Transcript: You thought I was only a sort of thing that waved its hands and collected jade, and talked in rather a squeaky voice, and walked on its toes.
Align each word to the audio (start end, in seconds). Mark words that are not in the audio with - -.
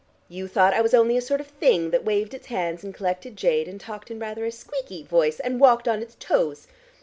You 0.29 0.47
thought 0.47 0.73
I 0.73 0.81
was 0.81 0.95
only 0.95 1.15
a 1.15 1.21
sort 1.21 1.41
of 1.41 1.45
thing 1.45 1.91
that 1.91 2.03
waved 2.03 2.33
its 2.33 2.47
hands 2.47 2.83
and 2.83 2.91
collected 2.91 3.37
jade, 3.37 3.67
and 3.67 3.79
talked 3.79 4.09
in 4.09 4.17
rather 4.17 4.43
a 4.45 4.51
squeaky 4.51 5.03
voice, 5.03 5.39
and 5.39 5.59
walked 5.59 5.87
on 5.87 6.01
its 6.01 6.15
toes. 6.19 6.65